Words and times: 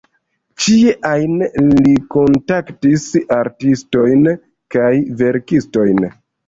Ĉie 0.61 0.93
ajn 1.09 1.35
li 1.75 1.93
kontaktis 2.17 3.07
artistojn 3.39 4.29
kaj 4.77 4.93
verkistojn. 5.25 6.09